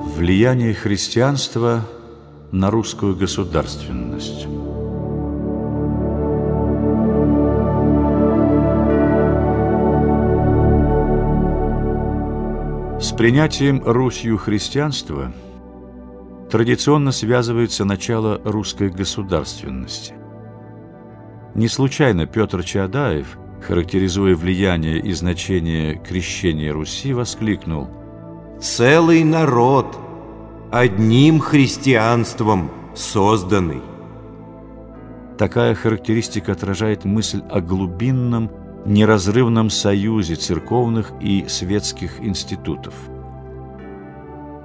[0.00, 1.84] Влияние христианства
[2.52, 4.46] на русскую государственность.
[13.00, 15.32] С принятием Русью христианства
[16.48, 20.14] традиционно связывается начало русской государственности.
[21.56, 27.88] Не случайно Петр Чаадаев, характеризуя влияние и значение крещения Руси, воскликнул
[28.60, 29.96] «Целый народ,
[30.72, 33.82] одним христианством созданный».
[35.38, 38.50] Такая характеристика отражает мысль о глубинном
[38.84, 42.94] неразрывном союзе церковных и светских институтов.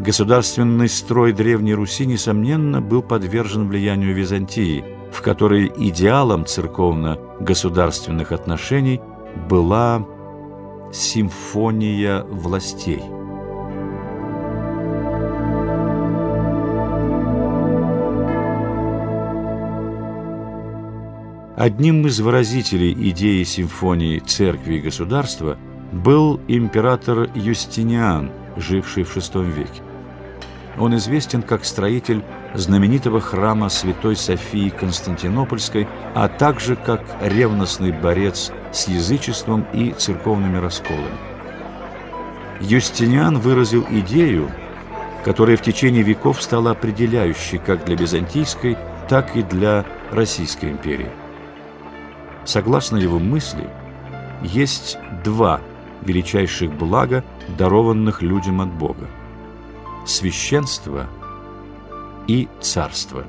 [0.00, 9.00] Государственный строй Древней Руси, несомненно, был подвержен влиянию Византии, в которой идеалом церковно-государственных отношений
[9.48, 10.04] была
[10.92, 13.00] симфония властей–
[21.56, 25.56] Одним из выразителей идеи симфонии церкви и государства
[25.90, 29.80] был император Юстиниан, живший в VI веке.
[30.78, 38.88] Он известен как строитель знаменитого храма Святой Софии Константинопольской, а также как ревностный борец с
[38.88, 41.16] язычеством и церковными расколами.
[42.60, 44.50] Юстиниан выразил идею,
[45.24, 48.76] которая в течение веков стала определяющей как для Византийской,
[49.08, 51.08] так и для Российской империи–
[52.46, 53.68] Согласно его мысли,
[54.40, 55.60] есть два
[56.02, 57.24] величайших блага,
[57.58, 59.08] дарованных людям от Бога–
[60.06, 61.08] священство
[62.28, 63.24] и царство.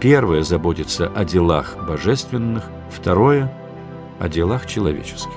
[0.00, 3.52] Первое заботится о делах божественных, второе–
[4.18, 5.36] о делах человеческих.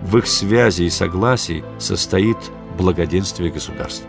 [0.00, 2.38] В их связи и согласии состоит
[2.76, 4.08] благоденствие государства.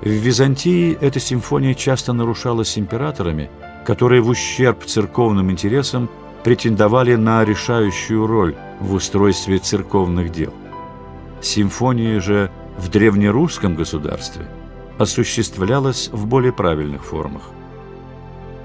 [0.00, 3.50] В Византии эта симфония часто нарушалась императорами–
[3.84, 6.08] которые в ущерб церковным интересам
[6.42, 10.52] претендовали на решающую роль в устройстве церковных дел.
[11.40, 14.46] Симфония же в древнерусском государстве
[14.98, 17.42] осуществлялась в более правильных формах.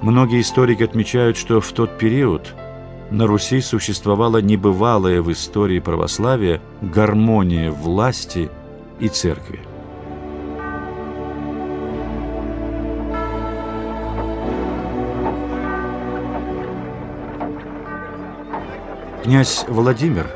[0.02, 2.54] Многие историки отмечают, что в тот период
[3.12, 8.50] на Руси существовала небывалая в истории православия гармония власти
[9.00, 9.60] и церкви.
[19.26, 20.28] Князь Владимир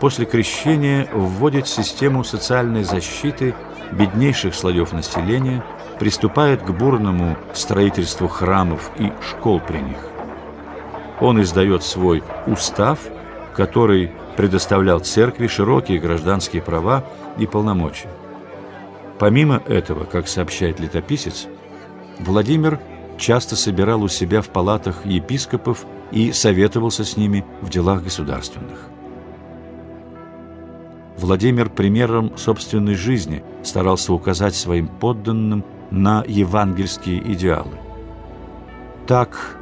[0.00, 3.54] после крещения вводит систему социальной защиты
[3.92, 5.64] беднейших слоев населения,
[6.00, 9.98] приступает к бурному строительству храмов и школ при них.
[11.20, 12.98] Он издает свой устав,
[13.54, 17.04] который предоставлял церкви широкие гражданские права
[17.38, 18.10] и полномочия.
[19.20, 21.46] Помимо этого, как сообщает летописец,
[22.18, 22.80] Владимир
[23.16, 28.78] часто собирал у себя в палатах епископов и советовался с ними в делах государственных.
[31.18, 37.78] Владимир примером собственной жизни старался указать своим подданным на евангельские идеалы.
[39.06, 39.56] Так,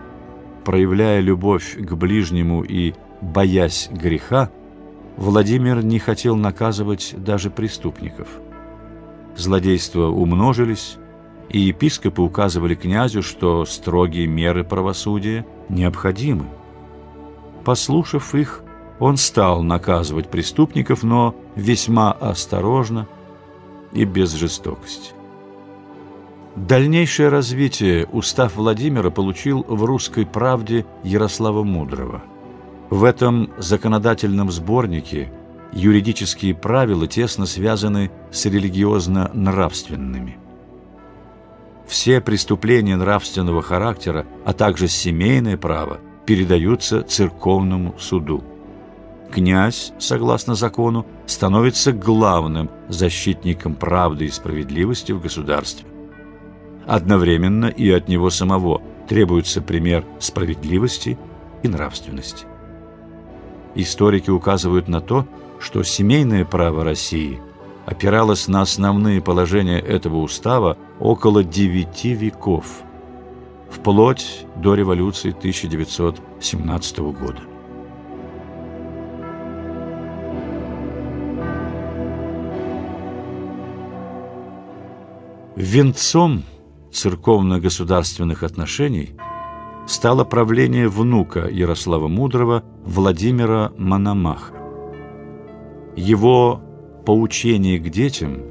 [0.65, 4.50] проявляя любовь к ближнему и боясь греха,
[5.17, 8.28] Владимир не хотел наказывать даже преступников.
[9.37, 10.97] Злодейства умножились,
[11.50, 16.47] и епископы указывали князю, что строгие меры правосудия необходимы.
[17.65, 18.62] Послушав их,
[19.00, 23.09] он стал наказывать преступников, но весьма осторожно
[23.93, 25.12] и без жестокости.
[26.55, 32.22] Дальнейшее развитие устав Владимира получил в «Русской правде» Ярослава Мудрого.
[32.91, 35.32] В этом законодательном сборнике
[35.72, 40.38] юридические правила тесно связаны с религиозно-нравственными–
[41.91, 48.45] все преступления нравственного характера, а также семейное право передаются церковному суду.
[49.33, 55.85] Князь, согласно закону, становится главным защитником правды и справедливости в государстве.
[56.87, 61.19] Одновременно и от него самого требуется пример справедливости
[61.64, 62.47] и нравственности.
[63.75, 65.26] Историки указывают на то,
[65.59, 67.41] что семейное право России–
[67.90, 72.82] опиралась на основные положения этого устава около девяти веков,
[73.69, 77.40] вплоть до революции 1917 года.
[85.56, 86.44] Венцом
[86.92, 89.16] церковно-государственных отношений
[89.87, 94.54] стало правление внука Ярослава Мудрого Владимира Мономаха.
[95.96, 96.62] Его
[97.05, 98.43] поучение к детям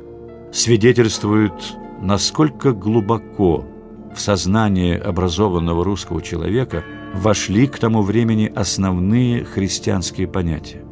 [0.52, 1.54] свидетельствует,
[2.02, 3.66] насколько глубоко
[4.14, 10.84] в сознание образованного русского человека вошли к тому времени основные христианские понятия.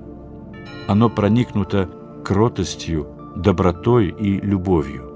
[0.88, 1.89] Оно проникнуто
[2.24, 5.15] кротостью, добротой и любовью.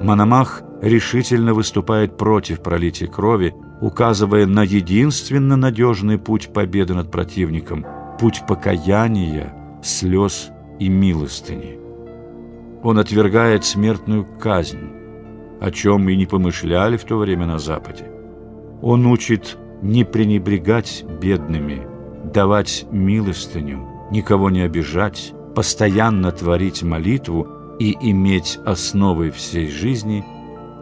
[0.00, 7.84] Мономах решительно выступает против пролития крови, указывая на единственно надежный путь победы над противником–
[8.18, 11.78] путь покаяния, слез и милостыни.
[12.82, 14.90] Он отвергает смертную казнь,
[15.60, 18.04] о чем и не помышляли в то время на Западе.
[18.82, 21.86] Он учит не пренебрегать бедными,
[22.32, 27.46] давать милостыню, никого не обижать, постоянно творить молитву
[27.78, 30.24] и иметь основой всей жизни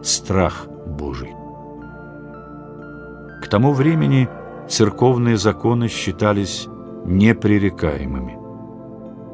[0.03, 1.33] страх Божий.
[3.43, 4.29] К тому времени
[4.69, 6.67] церковные законы считались
[7.05, 8.44] непререкаемыми.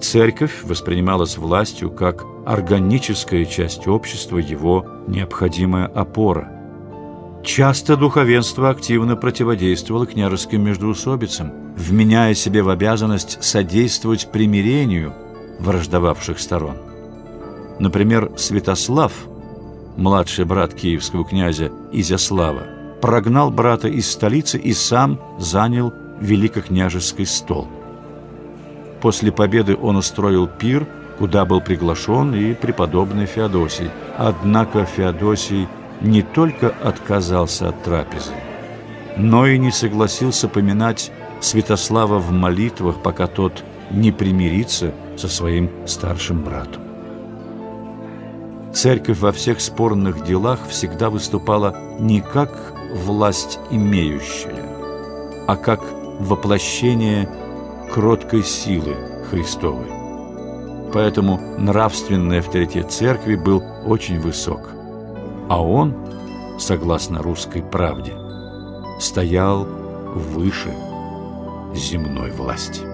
[0.01, 6.51] Церковь воспринималась властью как органическая часть общества, его необходимая опора.
[7.45, 15.15] Часто духовенство активно противодействовало княжеским междоусобицам, вменяя себе в обязанность содействовать примирению
[15.59, 16.77] враждовавших сторон.
[17.79, 19.13] Например, Святослав,
[19.97, 22.63] младший брат киевского князя Изяслава,
[23.03, 27.69] прогнал брата из столицы и сам занял великокняжеский стол–
[29.01, 30.87] После победы он устроил пир,
[31.19, 33.91] куда был приглашен и преподобный Феодосий.
[34.17, 35.69] Однако Феодосий
[36.01, 38.33] не только отказался от трапезы,
[39.17, 46.43] но и не согласился поминать Святослава в молитвах, пока тот не примирится со своим старшим
[46.43, 46.83] братом.
[48.73, 52.51] Церковь во всех спорных делах всегда выступала не как
[52.95, 54.65] власть имеющая,
[55.49, 55.81] а как
[56.21, 57.29] воплощение
[57.93, 58.95] кроткой силы
[59.31, 59.87] Христовой.
[60.93, 64.71] Поэтому нравственный авторитет церкви был очень высок.
[65.49, 65.97] А он,
[66.59, 68.13] согласно русской правде,
[69.01, 70.75] стоял выше
[71.75, 72.90] земной власти.